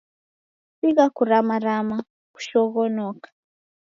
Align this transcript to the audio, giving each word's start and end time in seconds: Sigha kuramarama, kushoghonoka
Sigha 0.77 1.05
kuramarama, 1.15 1.97
kushoghonoka 2.33 3.29